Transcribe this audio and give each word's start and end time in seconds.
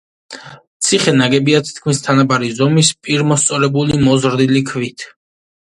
ციხე 0.85 1.13
ნაგებია 1.17 1.59
თითქმის 1.67 2.01
თანაბარი 2.07 2.49
ზომის, 2.61 2.91
პირმოსწორებული 3.09 4.03
მოზრდილი 4.09 4.65
ქვით. 4.73 5.07